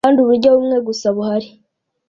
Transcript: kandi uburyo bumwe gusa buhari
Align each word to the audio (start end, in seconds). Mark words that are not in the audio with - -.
kandi 0.05 0.17
uburyo 0.21 0.47
bumwe 0.55 0.77
gusa 0.87 1.07
buhari 1.15 1.49